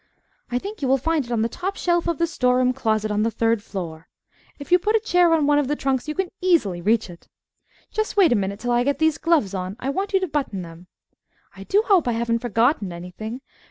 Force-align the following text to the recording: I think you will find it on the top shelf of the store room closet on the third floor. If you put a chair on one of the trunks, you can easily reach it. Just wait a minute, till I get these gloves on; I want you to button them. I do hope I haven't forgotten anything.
I 0.49 0.57
think 0.57 0.81
you 0.81 0.87
will 0.87 0.97
find 0.97 1.25
it 1.27 1.31
on 1.31 1.43
the 1.43 1.47
top 1.47 1.75
shelf 1.75 2.07
of 2.07 2.17
the 2.17 2.25
store 2.25 2.57
room 2.57 2.73
closet 2.73 3.11
on 3.11 3.21
the 3.21 3.29
third 3.29 3.61
floor. 3.61 4.07
If 4.57 4.71
you 4.71 4.79
put 4.79 4.95
a 4.95 4.99
chair 4.99 5.31
on 5.31 5.45
one 5.45 5.59
of 5.59 5.67
the 5.67 5.75
trunks, 5.75 6.07
you 6.07 6.15
can 6.15 6.31
easily 6.41 6.81
reach 6.81 7.07
it. 7.07 7.27
Just 7.91 8.17
wait 8.17 8.31
a 8.31 8.35
minute, 8.35 8.59
till 8.59 8.71
I 8.71 8.83
get 8.83 8.97
these 8.97 9.19
gloves 9.19 9.53
on; 9.53 9.75
I 9.79 9.91
want 9.91 10.13
you 10.13 10.19
to 10.19 10.27
button 10.27 10.63
them. 10.63 10.87
I 11.55 11.65
do 11.65 11.83
hope 11.85 12.07
I 12.07 12.13
haven't 12.13 12.39
forgotten 12.39 12.91
anything. 12.91 13.41